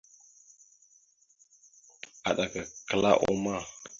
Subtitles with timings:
[2.29, 3.55] Aɗak aka kəla uma.